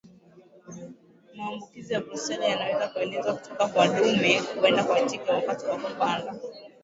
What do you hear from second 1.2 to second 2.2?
Maambukizi ya